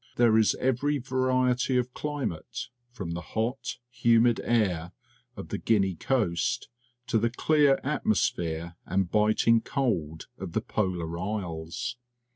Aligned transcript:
There 0.15 0.35
is 0.35 0.55
every 0.55 0.97
variety 0.97 1.77
of 1.77 1.93
climate, 1.93 2.69
from 2.89 3.11
the 3.11 3.21
hot, 3.21 3.77
humid 3.91 4.41
air 4.43 4.93
of 5.35 5.49
the 5.49 5.59
Guinea 5.59 5.93
Coast 5.93 6.69
to 7.05 7.19
the 7.19 7.29
clear 7.29 7.79
atmosphere 7.83 8.77
and 8.87 9.11
biting 9.11 9.61
cold 9.61 10.25
of 10.39 10.53
the 10.53 10.61
Polar 10.61 11.19
Isles. 11.19 11.97